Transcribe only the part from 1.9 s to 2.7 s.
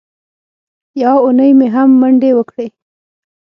منډې وکړې.